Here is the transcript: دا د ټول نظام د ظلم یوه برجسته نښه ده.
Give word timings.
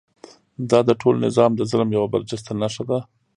دا 0.69 0.79
د 0.89 0.91
ټول 1.01 1.15
نظام 1.25 1.51
د 1.55 1.61
ظلم 1.71 1.89
یوه 1.97 2.07
برجسته 2.13 2.51
نښه 2.61 2.83
ده. 2.89 2.99